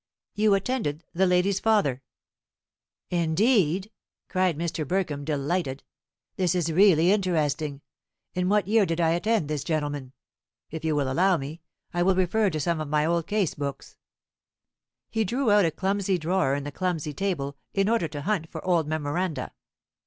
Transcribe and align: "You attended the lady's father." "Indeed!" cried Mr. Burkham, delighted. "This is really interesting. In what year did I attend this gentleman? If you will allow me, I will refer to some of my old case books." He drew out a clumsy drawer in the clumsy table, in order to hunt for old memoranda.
"You 0.33 0.55
attended 0.55 1.03
the 1.13 1.27
lady's 1.27 1.59
father." 1.59 2.01
"Indeed!" 3.11 3.91
cried 4.29 4.57
Mr. 4.57 4.83
Burkham, 4.83 5.23
delighted. 5.23 5.83
"This 6.37 6.55
is 6.55 6.71
really 6.71 7.11
interesting. 7.11 7.81
In 8.33 8.49
what 8.49 8.67
year 8.67 8.83
did 8.87 8.99
I 8.99 9.11
attend 9.11 9.47
this 9.47 9.63
gentleman? 9.63 10.13
If 10.71 10.83
you 10.83 10.95
will 10.95 11.11
allow 11.11 11.37
me, 11.37 11.61
I 11.93 12.01
will 12.01 12.15
refer 12.15 12.49
to 12.49 12.59
some 12.59 12.81
of 12.81 12.87
my 12.87 13.05
old 13.05 13.27
case 13.27 13.53
books." 13.53 13.95
He 15.11 15.23
drew 15.23 15.51
out 15.51 15.65
a 15.65 15.69
clumsy 15.71 16.17
drawer 16.17 16.55
in 16.55 16.63
the 16.63 16.71
clumsy 16.71 17.13
table, 17.13 17.55
in 17.71 17.87
order 17.87 18.07
to 18.07 18.23
hunt 18.23 18.49
for 18.49 18.65
old 18.65 18.87
memoranda. 18.87 19.53